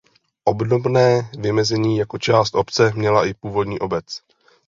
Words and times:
Obdobné 0.43 1.29
vymezení 1.39 1.97
jako 1.97 2.17
část 2.17 2.55
obce 2.55 2.93
měla 2.95 3.25
i 3.25 3.33
původní 3.33 3.79
obec. 3.79 4.21